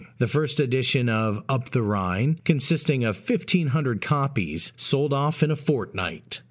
The 0.17 0.25
first 0.25 0.59
edition 0.59 1.09
of 1.09 1.43
Up 1.47 1.69
the 1.69 1.83
Rhine, 1.83 2.39
consisting 2.43 3.03
of 3.03 3.17
1500 3.17 4.01
copies, 4.01 4.71
sold 4.75 5.13
off 5.13 5.43
In 5.43 5.51
a 5.51 5.55
fortnight. 5.55 6.39